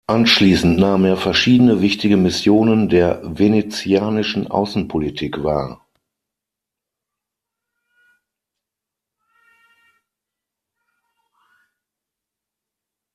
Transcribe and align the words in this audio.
Anschließend 0.07 0.79
nahm 0.79 1.05
er 1.05 1.15
verschiedene 1.15 1.79
wichtige 1.81 2.17
Missionen 2.17 2.89
der 2.89 3.21
venezianischen 3.23 4.47
Außenpolitik 4.47 5.43
wahr. 5.43 5.85